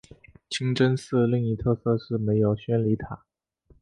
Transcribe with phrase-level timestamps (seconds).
[0.49, 3.23] 清真寺另一特色是没有宣礼塔。